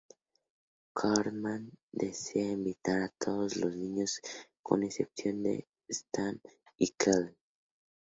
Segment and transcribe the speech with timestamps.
[0.97, 4.19] Cartman desea invitar a todos los niños
[4.63, 6.41] con excepción de Stan
[6.75, 7.37] y Kyle.